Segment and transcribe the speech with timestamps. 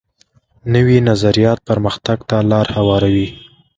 [0.73, 3.27] نوی نظریات پرمختګ ته لار هواروي